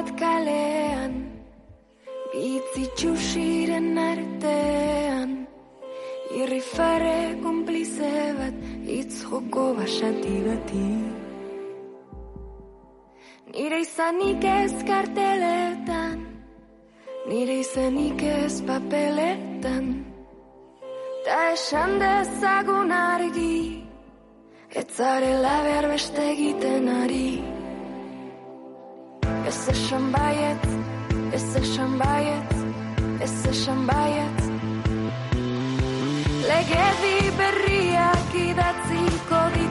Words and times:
bat 0.00 0.10
kalean 0.16 1.12
Bitzi 2.30 2.84
txusiren 2.96 3.98
artean. 3.98 5.30
Irri 6.40 6.60
farre 6.62 7.36
komplize 7.42 8.12
bat 8.38 8.56
Itz 8.98 9.24
joko 9.26 9.64
basati 9.78 10.36
bati. 10.46 10.86
Nire 13.50 13.80
izanik 13.84 14.46
ez 14.54 14.72
karteletan 14.88 16.18
Nire 17.28 17.60
izanik 17.64 18.22
ez 18.22 18.62
papeletan. 18.68 19.94
Ta 21.26 21.40
esan 21.52 21.98
dezagun 22.00 22.92
argi 23.04 23.60
Ez 24.70 24.86
zarela 24.96 25.56
behar 25.66 25.88
beste 25.92 26.30
egiten 26.32 26.94
ari 27.02 27.59
Es 29.52 29.66
ist 29.66 29.88
schon 29.88 30.12
bei 30.12 30.32
jetzt, 30.44 30.78
es 31.32 31.56
ist 31.56 31.74
schon 31.74 31.98
bei 31.98 32.22
jetzt, 32.30 32.64
es 33.18 33.50
ist 33.50 33.64
Berriak 37.36 38.32
idatziko 38.32 39.40
ditu. 39.54 39.69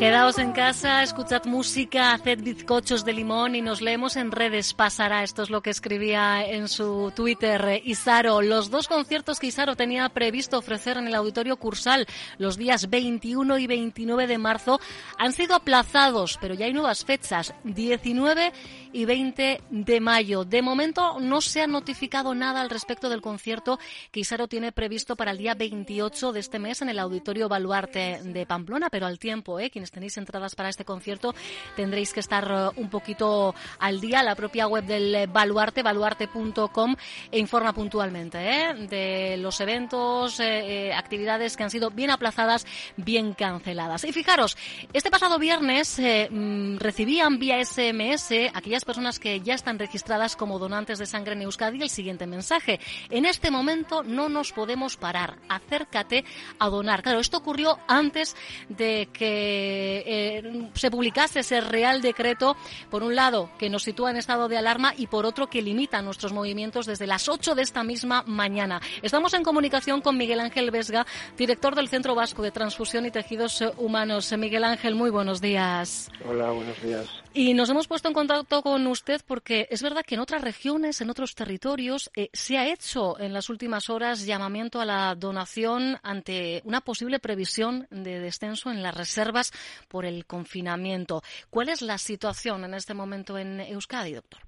Quedaos 0.00 0.38
en 0.38 0.52
casa, 0.52 1.02
escuchad 1.02 1.44
música, 1.44 2.14
haced 2.14 2.42
bizcochos 2.42 3.04
de 3.04 3.12
limón 3.12 3.54
y 3.54 3.60
nos 3.60 3.82
leemos 3.82 4.16
en 4.16 4.32
redes. 4.32 4.72
Pasará, 4.72 5.22
esto 5.22 5.42
es 5.42 5.50
lo 5.50 5.60
que 5.60 5.68
escribía 5.68 6.42
en 6.42 6.68
su 6.68 7.12
Twitter 7.14 7.82
Isaro. 7.84 8.40
Los 8.40 8.70
dos 8.70 8.88
conciertos 8.88 9.38
que 9.38 9.48
Isaro 9.48 9.76
tenía 9.76 10.08
previsto 10.08 10.56
ofrecer 10.56 10.96
en 10.96 11.06
el 11.06 11.14
Auditorio 11.14 11.58
Cursal 11.58 12.06
los 12.38 12.56
días 12.56 12.88
21 12.88 13.58
y 13.58 13.66
29 13.66 14.26
de 14.26 14.38
marzo 14.38 14.80
han 15.18 15.34
sido 15.34 15.54
aplazados, 15.54 16.38
pero 16.40 16.54
ya 16.54 16.64
hay 16.64 16.72
nuevas 16.72 17.04
fechas, 17.04 17.52
19 17.64 18.54
y 18.94 19.04
20 19.04 19.60
de 19.68 20.00
mayo. 20.00 20.46
De 20.46 20.62
momento 20.62 21.20
no 21.20 21.42
se 21.42 21.60
ha 21.60 21.66
notificado 21.66 22.34
nada 22.34 22.62
al 22.62 22.70
respecto 22.70 23.10
del 23.10 23.20
concierto 23.20 23.78
que 24.10 24.20
Isaro 24.20 24.48
tiene 24.48 24.72
previsto 24.72 25.14
para 25.14 25.32
el 25.32 25.36
día 25.36 25.52
28 25.52 26.32
de 26.32 26.40
este 26.40 26.58
mes 26.58 26.80
en 26.80 26.88
el 26.88 26.98
Auditorio 26.98 27.50
Baluarte 27.50 28.20
de 28.24 28.46
Pamplona, 28.46 28.88
pero 28.88 29.04
al 29.04 29.18
tiempo, 29.18 29.60
¿eh? 29.60 29.68
Quienes 29.90 30.00
tenéis 30.00 30.16
entradas 30.16 30.54
para 30.54 30.68
este 30.68 30.84
concierto 30.84 31.34
tendréis 31.76 32.12
que 32.12 32.20
estar 32.20 32.50
eh, 32.50 32.80
un 32.80 32.88
poquito 32.88 33.54
al 33.78 34.00
día. 34.00 34.22
La 34.22 34.34
propia 34.34 34.66
web 34.66 34.84
del 34.84 35.14
eh, 35.14 35.26
Baluarte, 35.26 35.82
baluarte.com, 35.82 36.96
e 37.30 37.38
informa 37.38 37.72
puntualmente 37.72 38.38
¿eh? 38.38 38.74
de 38.88 39.36
los 39.38 39.60
eventos, 39.60 40.40
eh, 40.40 40.92
actividades 40.92 41.56
que 41.56 41.64
han 41.64 41.70
sido 41.70 41.90
bien 41.90 42.10
aplazadas, 42.10 42.66
bien 42.96 43.34
canceladas. 43.34 44.04
Y 44.04 44.12
fijaros, 44.12 44.56
este 44.92 45.10
pasado 45.10 45.38
viernes 45.38 45.98
eh, 45.98 46.28
mm, 46.30 46.78
recibían 46.78 47.38
vía 47.38 47.62
SMS 47.64 48.32
aquellas 48.54 48.84
personas 48.84 49.18
que 49.18 49.40
ya 49.40 49.54
están 49.54 49.78
registradas 49.78 50.36
como 50.36 50.58
donantes 50.58 50.98
de 50.98 51.06
sangre 51.06 51.32
en 51.34 51.42
Euskadi 51.42 51.82
el 51.82 51.90
siguiente 51.90 52.26
mensaje. 52.26 52.80
En 53.10 53.24
este 53.24 53.50
momento 53.50 54.02
no 54.02 54.28
nos 54.28 54.52
podemos 54.52 54.96
parar. 54.96 55.36
Acércate 55.48 56.24
a 56.58 56.68
donar. 56.68 57.02
Claro, 57.02 57.20
esto 57.20 57.38
ocurrió 57.38 57.78
antes 57.88 58.36
de 58.68 59.08
que 59.12 59.79
eh, 60.06 60.68
se 60.74 60.90
publicase 60.90 61.40
ese 61.40 61.60
Real 61.60 62.02
Decreto, 62.02 62.56
por 62.90 63.02
un 63.02 63.14
lado, 63.14 63.50
que 63.58 63.70
nos 63.70 63.82
sitúa 63.82 64.10
en 64.10 64.16
estado 64.16 64.48
de 64.48 64.56
alarma 64.56 64.94
y 64.96 65.06
por 65.06 65.26
otro, 65.26 65.48
que 65.48 65.62
limita 65.62 66.02
nuestros 66.02 66.32
movimientos 66.32 66.86
desde 66.86 67.06
las 67.06 67.28
8 67.28 67.54
de 67.54 67.62
esta 67.62 67.84
misma 67.84 68.22
mañana. 68.26 68.80
Estamos 69.02 69.34
en 69.34 69.42
comunicación 69.42 70.00
con 70.00 70.16
Miguel 70.16 70.40
Ángel 70.40 70.70
Vesga, 70.70 71.06
director 71.36 71.74
del 71.74 71.88
Centro 71.88 72.14
Vasco 72.14 72.42
de 72.42 72.50
Transfusión 72.50 73.06
y 73.06 73.10
Tejidos 73.10 73.60
eh, 73.62 73.72
Humanos. 73.76 74.32
Miguel 74.36 74.64
Ángel, 74.64 74.94
muy 74.94 75.10
buenos 75.10 75.40
días. 75.40 76.10
Hola, 76.28 76.50
buenos 76.50 76.80
días. 76.82 77.08
Y 77.32 77.54
nos 77.54 77.70
hemos 77.70 77.86
puesto 77.86 78.08
en 78.08 78.14
contacto 78.14 78.60
con 78.60 78.84
usted 78.88 79.20
porque 79.24 79.68
es 79.70 79.84
verdad 79.84 80.02
que 80.04 80.16
en 80.16 80.20
otras 80.20 80.42
regiones, 80.42 81.00
en 81.00 81.10
otros 81.10 81.36
territorios, 81.36 82.10
eh, 82.16 82.28
se 82.32 82.58
ha 82.58 82.66
hecho 82.66 83.20
en 83.20 83.32
las 83.32 83.48
últimas 83.48 83.88
horas 83.88 84.26
llamamiento 84.26 84.80
a 84.80 84.84
la 84.84 85.14
donación 85.14 85.96
ante 86.02 86.60
una 86.64 86.80
posible 86.80 87.20
previsión 87.20 87.86
de 87.90 88.18
descenso 88.18 88.72
en 88.72 88.82
las 88.82 88.96
reservas 88.96 89.52
por 89.88 90.06
el 90.06 90.26
confinamiento. 90.26 91.22
¿Cuál 91.50 91.68
es 91.68 91.82
la 91.82 91.98
situación 91.98 92.64
en 92.64 92.74
este 92.74 92.94
momento 92.94 93.38
en 93.38 93.60
Euskadi, 93.60 94.14
doctor? 94.14 94.40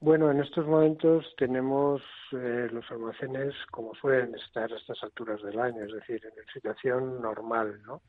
Bueno, 0.00 0.30
en 0.30 0.40
estos 0.40 0.66
momentos 0.66 1.24
tenemos 1.38 2.02
eh, 2.32 2.68
los 2.70 2.84
almacenes 2.90 3.54
como 3.70 3.94
suelen 3.94 4.34
estar 4.34 4.70
a 4.70 4.76
estas 4.76 5.02
alturas 5.02 5.42
del 5.42 5.58
año, 5.58 5.84
es 5.84 5.92
decir, 5.92 6.20
en 6.22 6.52
situación 6.52 7.22
normal, 7.22 7.80
¿no? 7.86 8.02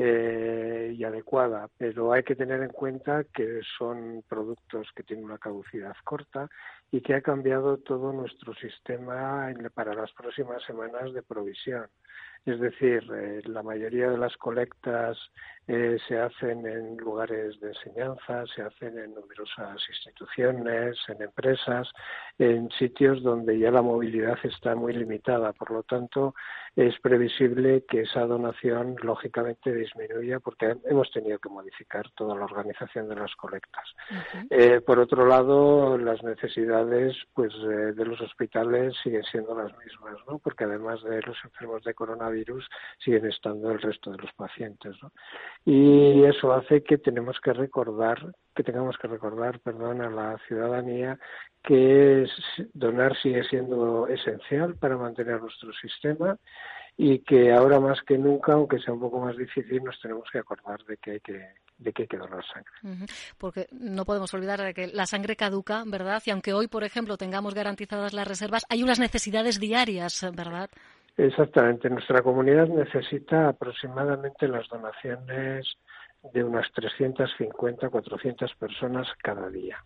Eh, 0.00 0.94
y 0.96 1.02
adecuada, 1.02 1.68
pero 1.76 2.12
hay 2.12 2.22
que 2.22 2.36
tener 2.36 2.62
en 2.62 2.70
cuenta 2.70 3.24
que 3.34 3.62
son 3.76 4.22
productos 4.28 4.86
que 4.94 5.02
tienen 5.02 5.24
una 5.24 5.38
caducidad 5.38 5.96
corta 6.04 6.48
y 6.92 7.00
que 7.00 7.14
ha 7.14 7.20
cambiado 7.20 7.78
todo 7.78 8.12
nuestro 8.12 8.54
sistema 8.54 9.52
para 9.74 9.94
las 9.94 10.12
próximas 10.12 10.62
semanas 10.62 11.12
de 11.12 11.22
provisión. 11.22 11.88
Es 12.46 12.60
decir, 12.60 13.04
eh, 13.12 13.42
la 13.44 13.62
mayoría 13.62 14.08
de 14.08 14.16
las 14.16 14.34
colectas 14.36 15.18
eh, 15.66 15.98
se 16.08 16.18
hacen 16.18 16.66
en 16.66 16.96
lugares 16.96 17.60
de 17.60 17.68
enseñanza, 17.68 18.46
se 18.54 18.62
hacen 18.62 18.98
en 18.98 19.12
numerosas 19.12 19.82
instituciones, 19.86 20.96
en 21.08 21.20
empresas, 21.20 21.90
en 22.38 22.70
sitios 22.70 23.22
donde 23.22 23.58
ya 23.58 23.70
la 23.70 23.82
movilidad 23.82 24.38
está 24.44 24.74
muy 24.74 24.94
limitada. 24.94 25.52
Por 25.52 25.70
lo 25.72 25.82
tanto, 25.82 26.34
es 26.74 26.98
previsible 27.00 27.84
que 27.86 28.02
esa 28.02 28.24
donación 28.24 28.96
lógicamente 29.02 29.70
disminuya 29.88 30.40
porque 30.40 30.76
hemos 30.84 31.10
tenido 31.10 31.38
que 31.38 31.48
modificar 31.48 32.10
toda 32.10 32.34
la 32.36 32.44
organización 32.44 33.08
de 33.08 33.16
las 33.16 33.34
colectas. 33.36 33.84
Eh, 34.50 34.80
por 34.80 34.98
otro 34.98 35.26
lado, 35.26 35.98
las 35.98 36.22
necesidades 36.22 37.16
pues 37.34 37.52
eh, 37.54 37.92
de 37.94 38.04
los 38.04 38.20
hospitales 38.20 38.94
siguen 39.02 39.22
siendo 39.24 39.54
las 39.54 39.76
mismas, 39.78 40.16
¿no? 40.26 40.38
Porque 40.38 40.64
además 40.64 41.02
de 41.02 41.22
los 41.22 41.36
enfermos 41.44 41.82
de 41.84 41.94
coronavirus 41.94 42.68
siguen 42.98 43.26
estando 43.26 43.70
el 43.70 43.80
resto 43.80 44.10
de 44.10 44.18
los 44.18 44.32
pacientes, 44.32 44.96
¿no? 45.02 45.12
Y 45.64 46.24
eso 46.24 46.52
hace 46.52 46.82
que 46.82 46.98
tenemos 46.98 47.40
que 47.40 47.52
recordar, 47.52 48.18
que 48.54 48.62
tengamos 48.62 48.96
que 48.98 49.08
recordar, 49.08 49.60
perdón, 49.60 50.02
a 50.02 50.10
la 50.10 50.38
ciudadanía 50.46 51.18
que 51.62 52.26
donar 52.72 53.16
sigue 53.20 53.44
siendo 53.44 54.06
esencial 54.06 54.76
para 54.76 54.96
mantener 54.96 55.40
nuestro 55.40 55.72
sistema 55.74 56.38
y 57.00 57.20
que 57.20 57.52
ahora 57.52 57.78
más 57.78 58.02
que 58.02 58.18
nunca, 58.18 58.54
aunque 58.54 58.80
sea 58.80 58.92
un 58.92 58.98
poco 58.98 59.20
más 59.20 59.36
difícil, 59.36 59.84
nos 59.84 59.98
tenemos 60.00 60.28
que 60.32 60.38
acordar 60.38 60.84
de 60.84 60.96
que 60.96 61.12
hay 61.12 61.20
que, 61.20 61.50
de 61.78 61.92
que, 61.92 62.02
hay 62.02 62.08
que 62.08 62.16
donar 62.16 62.44
sangre. 62.44 63.06
Porque 63.38 63.68
no 63.70 64.04
podemos 64.04 64.34
olvidar 64.34 64.74
que 64.74 64.88
la 64.88 65.06
sangre 65.06 65.36
caduca, 65.36 65.84
¿verdad? 65.86 66.20
Y 66.26 66.32
aunque 66.32 66.52
hoy, 66.52 66.66
por 66.66 66.82
ejemplo, 66.82 67.16
tengamos 67.16 67.54
garantizadas 67.54 68.12
las 68.14 68.26
reservas, 68.26 68.64
hay 68.68 68.82
unas 68.82 68.98
necesidades 68.98 69.60
diarias, 69.60 70.26
¿verdad? 70.34 70.70
Exactamente. 71.16 71.88
Nuestra 71.88 72.20
comunidad 72.20 72.66
necesita 72.66 73.50
aproximadamente 73.50 74.48
las 74.48 74.66
donaciones 74.68 75.66
de 76.32 76.42
unas 76.42 76.66
350, 76.72 77.90
400 77.90 78.54
personas 78.56 79.06
cada 79.22 79.48
día. 79.50 79.84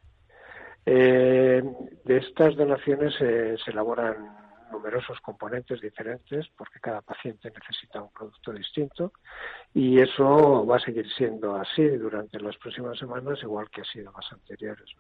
Eh, 0.87 1.63
de 2.05 2.17
estas 2.17 2.57
donaciones 2.57 3.15
eh, 3.21 3.55
se 3.63 3.71
elaboran 3.71 4.42
numerosos 4.73 5.21
componentes 5.21 5.81
diferentes 5.81 6.49
porque 6.57 6.81
cada 6.81 7.03
paciente 7.03 7.51
necesita 7.51 8.03
un 8.03 8.11
producto 8.11 8.53
distinto 8.53 9.13
y 9.75 10.01
eso 10.01 10.67
va 10.67 10.77
a 10.77 10.81
seguir 10.81 11.09
siendo 11.13 11.55
así 11.57 11.87
durante 11.89 12.41
las 12.41 12.57
próximas 12.57 12.99
semanas 12.99 13.39
igual 13.43 13.71
que 13.71 13.83
ha 13.83 13.85
sido 13.85 14.13
las 14.13 14.33
anteriores 14.33 14.91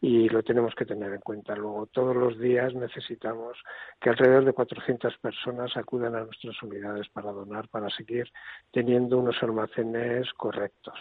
y 0.00 0.28
lo 0.28 0.42
tenemos 0.42 0.74
que 0.74 0.84
tener 0.84 1.12
en 1.12 1.20
cuenta. 1.20 1.54
Luego 1.54 1.86
todos 1.86 2.14
los 2.14 2.38
días 2.38 2.74
necesitamos 2.74 3.56
que 4.00 4.10
alrededor 4.10 4.44
de 4.44 4.52
400 4.52 5.16
personas 5.18 5.76
acudan 5.76 6.14
a 6.14 6.24
nuestras 6.24 6.60
unidades 6.62 7.08
para 7.08 7.32
donar 7.32 7.68
para 7.68 7.88
seguir 7.90 8.30
teniendo 8.72 9.18
unos 9.18 9.42
almacenes 9.42 10.32
correctos 10.34 10.98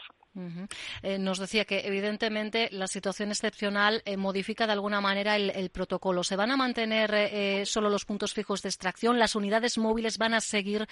Eh, 1.03 1.19
nos 1.19 1.39
decía 1.39 1.65
que, 1.65 1.81
evidentemente, 1.85 2.69
la 2.71 2.88
situación 2.88 3.30
excepcional 3.30 4.01
eh, 4.06 4.18
modifica 4.18 4.65
de 4.65 4.74
alguna 4.74 5.00
manera 5.01 5.35
el, 5.35 5.51
el 5.51 5.69
protocolo. 5.69 6.24
¿Se 6.24 6.35
van 6.35 6.51
a 6.51 6.57
mantener 6.57 7.13
eh, 7.13 7.62
eh, 7.62 7.65
solo 7.65 7.89
los 7.89 8.06
puntos 8.06 8.33
fijos 8.33 8.62
de 8.62 8.69
extracción? 8.69 9.19
¿Las 9.19 9.35
unidades 9.35 9.77
móviles 9.77 10.18
van 10.18 10.33
a 10.33 10.41
seguir 10.41 10.88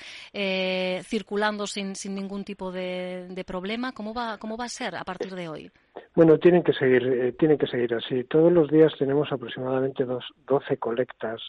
circulando 1.03 1.67
sin, 1.67 1.95
sin 1.95 2.15
ningún 2.15 2.43
tipo 2.43 2.71
de, 2.71 3.27
de 3.29 3.43
problema? 3.43 3.91
¿Cómo 3.93 4.13
va, 4.13 4.37
¿Cómo 4.37 4.57
va 4.57 4.65
a 4.65 4.69
ser 4.69 4.95
a 4.95 5.03
partir 5.03 5.33
de 5.33 5.49
hoy? 5.49 5.71
Bueno, 6.15 6.37
tienen 6.37 6.63
que 6.63 6.73
seguir, 6.73 7.35
tienen 7.37 7.57
que 7.57 7.67
seguir 7.67 7.93
así. 7.93 8.23
Todos 8.25 8.51
los 8.51 8.69
días 8.69 8.93
tenemos 8.97 9.31
aproximadamente 9.31 10.05
dos, 10.05 10.25
12 10.47 10.77
colectas 10.77 11.41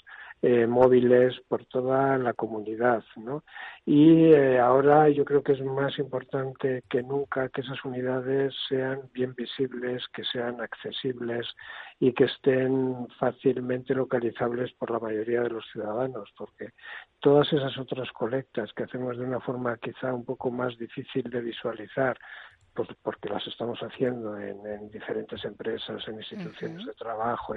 eh, 0.45 0.67
móviles 0.67 1.41
por 1.47 1.65
toda 1.67 2.19
la 2.19 2.33
comunidad, 2.33 3.05
¿no? 3.15 3.45
Y 3.87 4.33
eh, 4.33 4.59
ahora 4.59 5.09
yo 5.09 5.25
creo 5.25 5.43
que 5.45 5.53
es 5.53 5.61
más 5.61 5.97
importante 6.01 6.83
que 6.91 7.03
nunca 7.05 7.49
que 7.49 7.61
esas 7.61 7.85
unidades 7.85 8.53
sean 8.69 9.03
bien 9.13 9.35
visibles, 9.37 10.03
que 10.13 10.25
sean 10.25 10.61
accesibles 10.61 11.47
y 12.01 12.13
que 12.13 12.25
estén 12.25 13.07
fácilmente 13.21 13.95
localizables 13.95 14.73
por 14.73 14.91
la 14.91 14.99
mayoría 14.99 15.43
de 15.43 15.51
los 15.51 15.65
ciudadanos, 15.71 16.29
porque 16.37 16.71
todas 17.21 17.53
esas 17.53 17.79
otras 17.79 18.11
colectas 18.11 18.73
que 18.73 18.83
hacemos 18.83 19.17
de 19.17 19.25
una 19.25 19.39
forma 19.39 19.77
quizá 19.77 20.13
un 20.13 20.25
poco 20.25 20.51
más 20.51 20.77
difícil 20.77 21.23
de 21.31 21.41
visualizar, 21.41 22.19
pues 22.75 22.89
porque 23.03 23.29
las 23.29 23.47
estamos 23.47 23.79
haciendo 23.81 24.39
en, 24.39 24.91
diferentes 24.91 25.45
empresas, 25.45 26.03
en 26.09 26.15
instituciones 26.15 26.87
de 26.87 26.95
trabajo. 26.95 27.55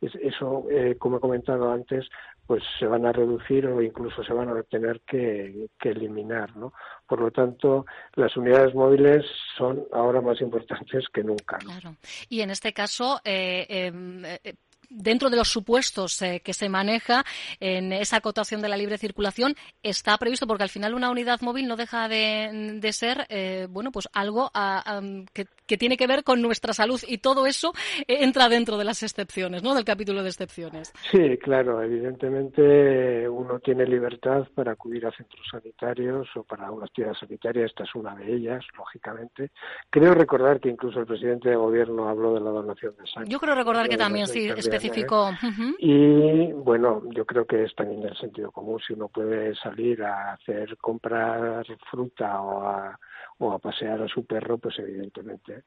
eso, 0.00 0.66
eh, 0.70 0.96
como 0.98 1.18
he 1.18 1.20
comentado 1.20 1.70
antes, 1.70 2.08
pues 2.46 2.62
se 2.78 2.86
van 2.86 3.06
a 3.06 3.12
reducir 3.12 3.66
o 3.66 3.82
incluso 3.82 4.24
se 4.24 4.32
van 4.32 4.48
a 4.48 4.62
tener 4.64 5.00
que, 5.02 5.68
eliminar. 5.80 6.56
¿no? 6.56 6.72
Por 7.06 7.20
lo 7.20 7.30
tanto, 7.30 7.84
las 8.14 8.36
unidades 8.36 8.74
móviles 8.74 9.24
son 9.56 9.84
ahora 9.92 10.20
más 10.20 10.40
importantes 10.40 11.04
que 11.12 11.22
nunca. 11.22 11.58
Claro. 11.58 11.96
Y 12.28 12.40
en 12.40 12.50
este 12.50 12.72
caso, 12.72 13.20
eh, 13.24 13.66
em, 13.68 14.24
eh, 14.24 14.54
dentro 14.90 15.30
de 15.30 15.36
los 15.36 15.48
supuestos 15.48 16.20
eh, 16.22 16.40
que 16.44 16.52
se 16.52 16.68
maneja 16.68 17.24
en 17.60 17.92
esa 17.92 18.16
acotación 18.16 18.62
de 18.62 18.68
la 18.68 18.76
libre 18.76 18.98
circulación 18.98 19.54
está 19.82 20.16
previsto 20.18 20.46
porque 20.46 20.62
al 20.62 20.68
final 20.68 20.94
una 20.94 21.10
unidad 21.10 21.40
móvil 21.40 21.66
no 21.68 21.76
deja 21.76 22.08
de, 22.08 22.80
ser 22.92 23.26
eh, 23.28 23.66
bueno 23.70 23.90
pues 23.90 24.08
algo 24.12 24.50
que, 25.32 25.76
tiene 25.76 25.96
que 25.96 26.06
ver 26.06 26.22
con 26.22 26.40
nuestra 26.40 26.72
salud 26.72 27.00
y 27.08 27.18
todo 27.18 27.46
eso 27.46 27.72
eh, 28.06 28.18
entra 28.20 28.48
dentro 28.48 28.76
de 28.76 28.84
las 28.84 29.02
excepciones 29.02 29.62
no 29.62 29.74
del 29.74 29.84
capítulo 29.84 30.22
de 30.22 30.28
excepciones. 30.28 30.92
Sí 31.10 31.38
claro 31.38 31.82
evidentemente 31.82 33.28
uno 33.28 33.58
tiene 33.58 33.86
libertad 33.86 34.46
para 34.54 34.72
acudir 34.72 35.06
a 35.06 35.12
centros 35.12 35.46
sanitarios 35.50 36.28
o 36.36 36.42
para 36.44 36.70
una 36.70 36.86
actividad 36.86 37.14
sanitaria 37.14 37.66
esta 37.66 37.84
es 37.84 37.94
una 37.94 38.14
de 38.14 38.32
ellas 38.32 38.64
lógicamente. 38.76 39.50
Creo 39.90 40.14
recordar 40.14 40.60
que 40.60 40.68
incluso 40.68 41.00
el 41.00 41.06
presidente 41.06 41.50
de 41.50 41.56
gobierno 41.56 42.08
habló 42.08 42.34
de 42.34 42.40
la 42.40 42.50
donación 42.50 42.94
de 42.96 43.06
sangre. 43.06 43.30
Yo 43.30 43.38
creo 43.38 43.54
recordar 43.54 43.88
que 43.88 43.96
también 43.96 44.26
sí 44.26 44.48
y 45.78 46.52
bueno, 46.52 47.02
yo 47.10 47.24
creo 47.24 47.46
que 47.46 47.64
es 47.64 47.74
también 47.74 48.02
el 48.04 48.16
sentido 48.16 48.50
común. 48.50 48.80
Si 48.86 48.92
uno 48.92 49.08
puede 49.08 49.54
salir 49.56 50.02
a 50.02 50.32
hacer 50.32 50.76
comprar 50.78 51.64
fruta 51.90 52.40
o 52.40 52.66
a, 52.66 52.98
o 53.38 53.52
a 53.52 53.58
pasear 53.58 54.02
a 54.02 54.08
su 54.08 54.24
perro, 54.24 54.58
pues 54.58 54.78
evidentemente 54.78 55.64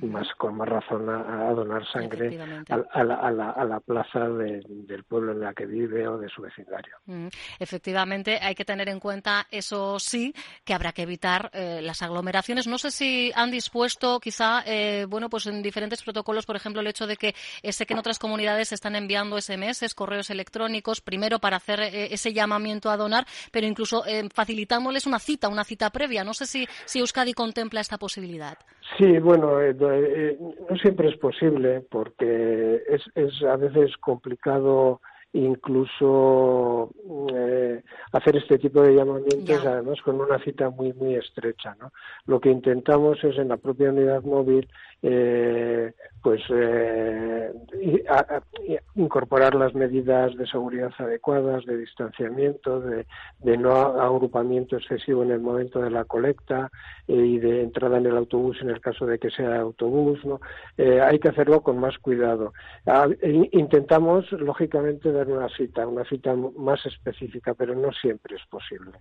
más 0.00 0.26
con 0.38 0.56
más 0.56 0.68
razón 0.68 1.08
a, 1.08 1.52
donar 1.52 1.86
sangre 1.86 2.38
a, 2.70 3.04
la, 3.04 3.14
a, 3.16 3.64
la, 3.64 3.80
plaza 3.80 4.20
del 4.28 5.04
pueblo 5.06 5.32
en 5.32 5.40
la 5.40 5.52
que 5.52 5.66
vive 5.66 6.06
o 6.08 6.18
de 6.18 6.28
su 6.28 6.42
vecindario. 6.42 6.96
Efectivamente, 7.58 8.38
hay 8.40 8.54
que 8.54 8.64
tener 8.64 8.88
en 8.88 9.00
cuenta 9.00 9.46
eso 9.50 9.98
sí, 9.98 10.34
que 10.64 10.74
habrá 10.74 10.92
que 10.92 11.02
evitar 11.02 11.50
eh, 11.52 11.80
las 11.82 12.02
aglomeraciones. 12.02 12.66
No 12.66 12.78
sé 12.78 12.90
si 12.90 13.32
han 13.34 13.50
dispuesto 13.50 14.18
quizá, 14.20 14.62
eh, 14.66 15.06
bueno, 15.08 15.28
pues 15.28 15.46
en 15.46 15.62
diferentes 15.62 16.02
protocolos, 16.02 16.46
por 16.46 16.56
ejemplo, 16.56 16.80
el 16.80 16.86
hecho 16.86 17.06
de 17.06 17.16
que 17.16 17.34
sé 17.70 17.86
que 17.86 17.92
en 17.92 17.98
otras 17.98 18.18
comunidades 18.18 18.68
se 18.68 18.74
están 18.74 18.96
enviando 18.96 19.40
SMS, 19.40 19.94
correos 19.94 20.30
electrónicos, 20.30 21.00
primero 21.00 21.38
para 21.38 21.56
hacer 21.56 21.80
eh, 21.80 22.08
ese 22.12 22.32
llamamiento 22.32 22.90
a 22.90 22.96
donar, 22.96 23.26
pero 23.50 23.66
incluso 23.66 24.04
facilitándoles 24.34 25.06
una 25.06 25.18
cita, 25.18 25.48
una 25.48 25.64
cita 25.64 25.90
previa. 25.90 26.24
No 26.24 26.34
sé 26.34 26.46
si, 26.46 26.66
si 26.86 27.00
Euskadi 27.00 27.32
contempla 27.32 27.80
esta 27.80 27.98
posibilidad. 27.98 28.58
Sí, 28.98 29.18
bueno, 29.18 29.60
eh, 29.60 30.38
no 30.68 30.76
siempre 30.76 31.08
es 31.08 31.16
posible 31.16 31.80
porque 31.90 32.82
es, 32.88 33.02
es 33.14 33.42
a 33.42 33.56
veces 33.56 33.96
complicado 33.98 35.00
incluso 35.32 36.90
eh, 37.34 37.82
hacer 38.12 38.36
este 38.36 38.58
tipo 38.58 38.82
de 38.82 38.94
llamamientos 38.94 39.64
además 39.64 40.00
con 40.02 40.20
una 40.20 40.38
cita 40.40 40.68
muy 40.68 40.92
muy 40.92 41.14
estrecha 41.14 41.74
no 41.80 41.90
lo 42.26 42.38
que 42.38 42.50
intentamos 42.50 43.22
es 43.24 43.38
en 43.38 43.48
la 43.48 43.56
propia 43.56 43.90
unidad 43.90 44.22
móvil 44.24 44.68
eh, 45.00 45.94
pues 46.22 46.40
eh, 46.50 47.52
incorporar 48.94 49.54
las 49.54 49.74
medidas 49.74 50.34
de 50.36 50.46
seguridad 50.46 50.92
adecuadas, 50.98 51.64
de 51.66 51.76
distanciamiento, 51.76 52.80
de, 52.80 53.04
no 53.58 53.72
agrupamiento 53.72 54.76
excesivo 54.76 55.24
en 55.24 55.32
el 55.32 55.40
momento 55.40 55.80
de 55.80 55.90
la 55.90 56.04
colecta 56.04 56.70
eh, 57.08 57.14
y 57.14 57.38
de 57.38 57.62
entrada 57.62 57.98
en 57.98 58.06
el 58.06 58.16
autobús 58.16 58.58
en 58.62 58.70
el 58.70 58.80
caso 58.80 59.04
de 59.04 59.18
que 59.18 59.30
sea 59.30 59.60
autobús. 59.60 60.24
¿no? 60.24 60.40
Eh, 60.78 61.00
hay 61.00 61.18
que 61.18 61.28
hacerlo 61.28 61.60
con 61.62 61.78
más 61.78 61.98
cuidado. 61.98 62.52
Ah, 62.86 63.08
intentamos, 63.52 64.30
lógicamente, 64.32 65.10
dar 65.10 65.28
una 65.28 65.48
cita, 65.48 65.86
una 65.86 66.04
cita 66.04 66.34
más 66.34 66.84
específica, 66.86 67.54
pero 67.54 67.74
no 67.74 67.92
siempre 67.92 68.36
es 68.36 68.46
posible. 68.46 68.92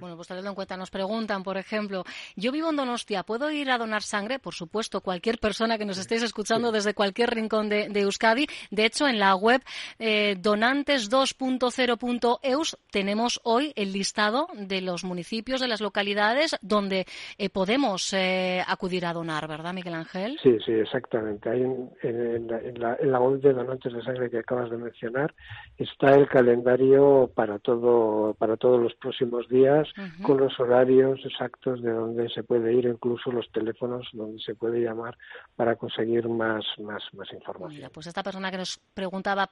Bueno, 0.00 0.16
pues 0.16 0.28
teniendo 0.28 0.50
en 0.50 0.54
cuenta, 0.56 0.76
nos 0.76 0.90
preguntan, 0.90 1.42
por 1.42 1.56
ejemplo, 1.56 2.04
yo 2.36 2.50
vivo 2.50 2.70
en 2.70 2.76
Donostia, 2.76 3.22
¿puedo 3.22 3.50
ir 3.50 3.70
a 3.70 3.78
donar 3.78 4.02
sangre? 4.02 4.38
Por 4.38 4.54
supuesto, 4.54 5.00
cualquier 5.00 5.38
persona 5.38 5.78
que 5.78 5.84
nos 5.84 5.98
estéis 5.98 6.22
escuchando 6.32 6.72
desde 6.72 6.94
cualquier 6.94 7.28
rincón 7.28 7.68
de, 7.68 7.90
Euskadi. 7.94 8.46
De 8.70 8.86
hecho, 8.86 9.06
en 9.06 9.18
la 9.18 9.36
web 9.36 9.60
eh, 9.98 10.34
donantes2.0.eus 10.40 12.78
tenemos 12.90 13.38
hoy 13.44 13.74
el 13.76 13.92
listado 13.92 14.46
de 14.54 14.80
los 14.80 15.04
municipios, 15.04 15.60
de 15.60 15.68
las 15.68 15.82
localidades 15.82 16.56
donde 16.62 17.04
eh, 17.36 17.50
podemos 17.50 18.14
eh, 18.14 18.62
acudir 18.66 19.04
a 19.04 19.12
donar, 19.12 19.46
¿verdad, 19.46 19.74
Miguel 19.74 19.92
Ángel? 19.92 20.38
Sí, 20.42 20.56
sí, 20.64 20.72
exactamente. 20.72 21.50
Hay 21.50 21.60
en, 21.60 22.48
la, 22.78 23.20
web 23.20 23.42
de 23.42 23.52
Donantes 23.52 23.92
de 23.92 24.02
Sangre 24.02 24.30
que 24.30 24.38
acabas 24.38 24.70
de 24.70 24.78
mencionar 24.78 25.34
está 25.76 26.14
el 26.14 26.26
calendario 26.28 27.30
para 27.34 27.58
todo 27.58 28.32
para 28.38 28.56
todos 28.56 28.80
los 28.80 28.94
próximos 28.94 29.46
días 29.48 29.86
con 30.22 30.38
los 30.38 30.58
horarios 30.58 31.20
exactos 31.24 31.82
de 31.82 31.90
donde 31.90 32.30
se 32.30 32.42
puede 32.42 32.72
ir, 32.72 32.86
incluso 32.86 33.30
los 33.30 33.52
teléfonos 33.52 34.08
donde 34.12 34.40
se 34.42 34.54
puede 34.54 34.80
llamar 34.80 35.18
para 35.56 35.76
conseguir 35.76 36.21
más, 36.28 36.64
más, 36.78 37.02
más 37.12 37.32
información. 37.32 37.90
pues 37.92 38.06
esta 38.06 38.22
persona 38.22 38.50
que 38.50 38.58
nos 38.58 38.80
preguntaba 38.94 39.50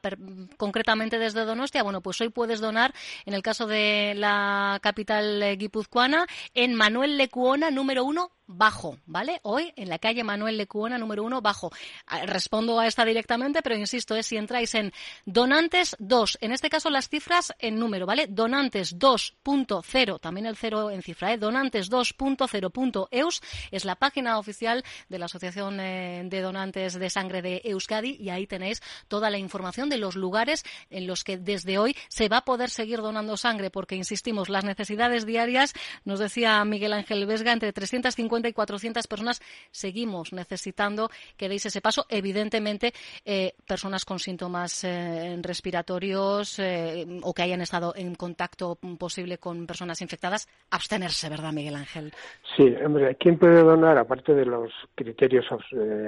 concretamente 0.56 1.19
desde 1.19 1.44
Donostia, 1.44 1.82
bueno, 1.82 2.00
pues 2.00 2.20
hoy 2.20 2.28
puedes 2.28 2.61
donar, 2.61 2.93
en 3.25 3.34
el 3.34 3.43
caso 3.43 3.67
de 3.67 4.14
la 4.17 4.78
capital 4.82 5.43
eh, 5.43 5.56
guipuzcoana, 5.56 6.26
en 6.55 6.75
Manuel 6.75 7.17
Lecuona, 7.17 7.70
número 7.70 8.05
uno, 8.05 8.31
bajo, 8.50 8.99
¿vale? 9.06 9.41
Hoy 9.43 9.73
en 9.76 9.88
la 9.88 9.99
calle 9.99 10.25
Manuel 10.25 10.56
Lecuona 10.56 10.99
número 10.99 11.23
uno 11.23 11.41
bajo. 11.41 11.70
Ah, 12.06 12.26
respondo 12.26 12.79
a 12.79 12.87
esta 12.87 13.05
directamente, 13.05 13.62
pero 13.62 13.76
insisto, 13.76 14.17
es 14.17 14.26
si 14.26 14.37
entráis 14.37 14.75
en 14.75 14.93
donantes 15.25 15.97
2, 15.99 16.38
en 16.41 16.52
este 16.52 16.69
caso 16.69 16.91
las 16.91 17.08
cifras 17.08 17.55
en 17.58 17.79
número, 17.79 18.06
¿vale? 18.06 18.27
Donantes 18.27 18.98
2.0, 18.98 20.20
también 20.20 20.46
el 20.46 20.56
cero 20.56 20.91
en 20.91 21.03
cifra, 21.03 21.32
¿eh? 21.32 21.39
Donantes 21.39 21.91
2.0.eus 21.91 23.43
es 23.70 23.84
la 23.84 23.94
página 23.94 24.39
oficial 24.39 24.84
de 25.08 25.19
la 25.19 25.27
Asociación 25.27 25.79
eh, 25.81 26.22
de 26.25 26.41
Donantes 26.41 26.98
de 26.98 27.10
Sangre 27.10 27.43
de 27.43 27.63
Euskadi 27.65 28.17
y 28.20 28.31
ahí 28.31 28.46
tenéis 28.46 28.82
toda 29.08 29.31
la 29.31 29.39
información 29.39 29.89
de 29.89 29.98
los 29.98 30.17
lugares 30.17 30.65
en 30.91 31.06
los 31.06 31.22
que 31.22 31.39
desde 31.39 31.79
hoy 31.79 31.96
se 32.08 32.29
va 32.29 32.39
a 32.39 32.44
poder 32.44 32.70
seguir 32.70 33.01
donando 33.01 33.36
sangre, 33.36 33.70
porque 33.70 33.94
insistimos, 33.94 34.48
las 34.48 34.65
necesidades 34.65 35.25
diarias, 35.25 35.72
nos 36.05 36.19
decía 36.19 36.65
Miguel 36.65 36.93
Ángel 36.93 37.27
Vesga, 37.27 37.53
entre 37.53 37.72
350 37.72 38.40
y 38.49 38.53
400 38.53 39.06
personas 39.06 39.41
seguimos 39.70 40.32
necesitando 40.32 41.11
que 41.37 41.49
deis 41.49 41.67
ese 41.67 41.81
paso. 41.81 42.06
Evidentemente, 42.09 42.93
eh, 43.25 43.55
personas 43.67 44.05
con 44.05 44.19
síntomas 44.19 44.85
eh, 44.85 45.39
respiratorios 45.43 46.59
eh, 46.59 47.06
o 47.23 47.32
que 47.35 47.43
hayan 47.43 47.61
estado 47.61 47.93
en 47.97 48.15
contacto 48.15 48.79
posible 48.99 49.39
con 49.39 49.67
personas 49.67 50.01
infectadas, 50.03 50.49
abstenerse, 50.70 51.29
¿verdad, 51.29 51.53
Miguel 51.53 51.77
Ángel? 51.77 52.13
Sí, 52.56 52.75
hombre, 52.85 53.17
¿quién 53.17 53.39
puede 53.39 53.63
donar? 53.63 53.99
Aparte 53.99 54.35
de 54.35 54.47
los 54.47 54.73
criterios 54.94 55.47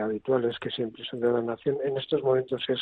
habituales 0.02 0.58
que 0.58 0.70
siempre 0.70 1.04
son 1.04 1.20
de 1.20 1.28
donación, 1.28 1.78
en 1.84 1.96
estos 1.96 2.22
momentos 2.22 2.62
es 2.68 2.80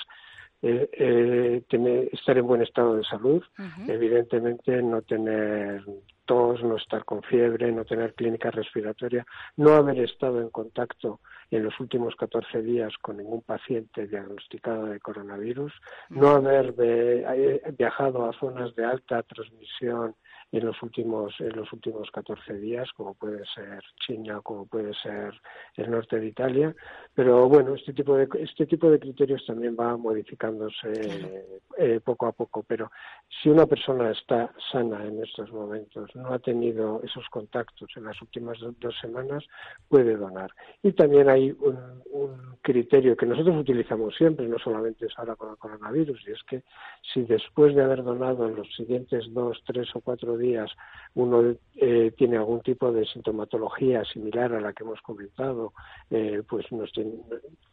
tener, 1.69 2.09
estar 2.13 2.37
en 2.37 2.47
buen 2.47 2.63
estado 2.63 2.97
de 2.97 3.05
salud, 3.05 3.43
evidentemente 3.89 4.83
no 4.83 5.01
tener 5.03 5.83
no 6.31 6.77
estar 6.77 7.05
con 7.05 7.23
fiebre, 7.23 7.73
no 7.73 7.85
tener 7.85 8.15
clínica 8.15 8.51
respiratoria, 8.51 9.27
no 9.57 9.73
haber 9.73 9.99
estado 10.01 10.41
en 10.41 10.51
contacto 10.51 11.21
en 11.51 11.65
los 11.65 11.79
últimos 11.81 12.15
14 12.17 12.63
días 12.63 12.93
con 13.01 13.17
ningún 13.17 13.43
paciente 13.43 14.07
diagnosticado 14.07 14.87
de 14.87 15.01
coronavirus, 15.01 15.73
no 16.09 16.31
haber 16.31 16.75
eh, 16.79 17.63
viajado 17.77 18.29
a 18.29 18.33
zonas 18.39 18.75
de 18.77 18.85
alta 18.85 19.23
transmisión 19.23 20.15
en 20.53 20.67
los 20.67 20.83
últimos 20.83 21.35
en 21.39 21.55
los 21.55 21.73
últimos 21.73 22.11
14 22.11 22.55
días, 22.55 22.89
como 22.97 23.15
puede 23.15 23.45
ser 23.55 23.83
China, 24.05 24.41
como 24.43 24.67
puede 24.67 24.93
ser 24.95 25.33
el 25.77 25.91
norte 25.91 26.19
de 26.19 26.27
Italia, 26.27 26.75
pero 27.15 27.49
bueno, 27.49 27.75
este 27.75 27.93
tipo 27.93 28.17
de 28.17 28.29
este 28.41 28.67
tipo 28.67 28.91
de 28.91 28.99
criterios 28.99 29.45
también 29.47 29.77
va 29.79 29.97
modificándose 29.97 31.45
eh, 31.79 32.01
poco 32.05 32.27
a 32.27 32.33
poco, 32.33 32.65
pero 32.67 32.91
si 33.43 33.49
una 33.49 33.67
persona 33.67 34.11
está 34.11 34.53
sana 34.73 35.05
en 35.05 35.23
estos 35.23 35.53
momentos, 35.53 36.15
no 36.17 36.33
ha 36.33 36.39
tenido 36.39 37.01
esos 37.05 37.29
contactos 37.29 37.89
en 37.97 38.05
las 38.05 38.21
últimas 38.21 38.59
dos 38.61 38.95
semanas, 39.01 39.45
puede 39.89 40.17
donar. 40.17 40.51
Y 40.83 40.93
también 40.93 41.29
hay 41.29 41.40
un, 41.61 42.03
un 42.11 42.51
criterio 42.63 43.17
que 43.17 43.27
nosotros 43.27 43.57
utilizamos 43.57 44.15
siempre, 44.17 44.47
no 44.47 44.59
solamente 44.59 45.07
es 45.07 45.13
ahora 45.17 45.37
con 45.37 45.51
el 45.51 45.57
coronavirus, 45.57 46.23
y 46.27 46.33
es 46.33 46.43
que 46.45 46.63
si 47.13 47.23
después 47.23 47.75
de 47.75 47.83
haber 47.83 48.03
donado 48.03 48.47
en 48.49 48.57
los 48.57 48.69
siguientes 48.75 49.25
dos, 49.33 49.63
tres 49.65 49.89
o 49.95 50.01
cuatro 50.01 50.37
días 50.37 50.71
uno 51.15 51.55
eh, 51.77 52.13
tiene 52.17 52.37
algún 52.37 52.61
tipo 52.61 52.93
de 52.93 53.07
sintomatología 53.07 54.05
similar 54.05 54.53
a 54.55 54.61
la 54.61 54.73
que 54.73 54.85
hemos 54.85 55.01
comentado, 55.01 55.73
eh, 56.11 56.43
pues 56.49 56.71
nos 56.73 56.91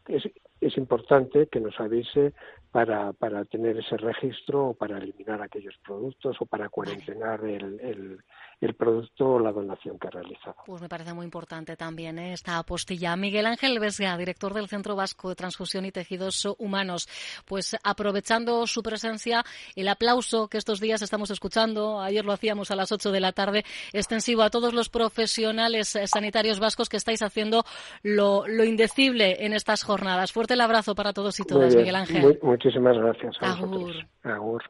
es, 0.08 0.24
es 0.60 0.76
importante 0.76 1.46
que 1.46 1.60
nos 1.60 1.78
avise 1.78 2.32
para, 2.70 3.12
para 3.12 3.44
tener 3.44 3.78
ese 3.78 3.96
registro 3.96 4.68
o 4.68 4.74
para 4.74 4.98
eliminar 4.98 5.40
aquellos 5.42 5.74
productos 5.84 6.36
o 6.40 6.46
para 6.46 6.68
cuarentenar 6.68 7.44
el, 7.44 8.18
el, 8.60 8.74
producto 8.74 9.34
o 9.34 9.38
la 9.38 9.52
donación 9.52 9.98
que 9.98 10.08
ha 10.08 10.10
realizado. 10.10 10.56
Pues 10.66 10.82
me 10.82 10.88
parece 10.88 11.14
muy 11.14 11.24
importante 11.24 11.76
también 11.76 12.18
¿eh? 12.18 12.32
esta 12.32 12.58
apostilla. 12.58 13.16
Miguel 13.16 13.46
Vesga, 13.80 14.16
director 14.16 14.54
del 14.54 14.68
Centro 14.68 14.96
Vasco 14.96 15.28
de 15.28 15.34
Transfusión 15.34 15.84
y 15.84 15.92
Tejidos 15.92 16.46
Humanos. 16.58 17.08
Pues 17.44 17.76
aprovechando 17.82 18.66
su 18.66 18.82
presencia, 18.82 19.44
el 19.74 19.88
aplauso 19.88 20.48
que 20.48 20.58
estos 20.58 20.80
días 20.80 21.02
estamos 21.02 21.30
escuchando, 21.30 22.00
ayer 22.00 22.24
lo 22.24 22.32
hacíamos 22.32 22.70
a 22.70 22.76
las 22.76 22.92
8 22.92 23.12
de 23.12 23.20
la 23.20 23.32
tarde, 23.32 23.64
extensivo 23.92 24.42
a 24.42 24.50
todos 24.50 24.72
los 24.72 24.88
profesionales 24.88 25.96
eh, 25.96 26.06
sanitarios 26.06 26.60
vascos 26.60 26.88
que 26.88 26.96
estáis 26.96 27.22
haciendo 27.22 27.64
lo, 28.02 28.46
lo 28.46 28.64
indecible 28.64 29.44
en 29.44 29.52
estas 29.52 29.82
jornadas. 29.82 30.32
Fuerte 30.32 30.54
el 30.54 30.60
abrazo 30.60 30.94
para 30.94 31.12
todos 31.12 31.38
y 31.40 31.44
todas, 31.44 31.74
Miguel 31.74 31.96
Ángel. 31.96 32.38
muchísimas 32.42 32.96
gracias. 32.96 33.36
A 33.40 33.52
Agur. 33.52 33.94
Agur. 34.22 34.62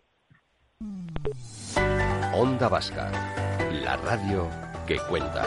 Onda 2.34 2.68
Vasca, 2.68 3.10
la 3.82 3.96
radio 3.96 4.48
que 4.86 4.96
cuenta. 5.08 5.44